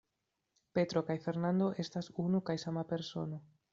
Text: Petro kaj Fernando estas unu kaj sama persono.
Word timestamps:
Petro 0.77 1.03
kaj 1.09 1.17
Fernando 1.25 1.67
estas 1.85 2.09
unu 2.25 2.41
kaj 2.49 2.57
sama 2.67 2.89
persono. 2.95 3.45